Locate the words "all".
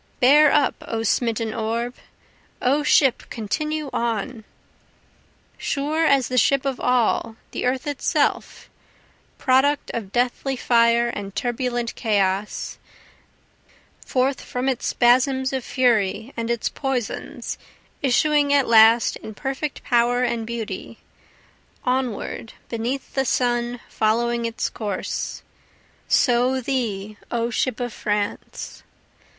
6.79-7.35